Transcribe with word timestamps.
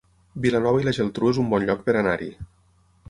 Vilanova 0.45 0.79
i 0.83 0.87
la 0.87 0.93
Geltrú 0.99 1.29
es 1.33 1.41
un 1.43 1.53
bon 1.53 1.67
lloc 1.67 1.85
per 1.91 1.97
anar-hi 2.01 2.31